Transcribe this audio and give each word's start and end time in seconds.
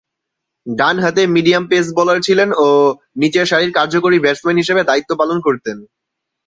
ডানহাতে 0.65 1.21
medium 1.35 1.63
pace 1.67 1.85
bowler 1.97 2.19
ছিলেন 2.27 2.49
ও 2.57 2.67
নিচেরসারির 3.21 3.75
কার্যকরী 3.77 4.17
ব্যাটসম্যান 4.21 4.57
হিসেবে 4.61 4.81
দায়িত্ব 4.89 5.11
পালন 5.21 5.37
করতেন। 5.47 5.77